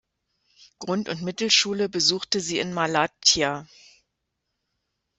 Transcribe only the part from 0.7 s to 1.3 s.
Grund- und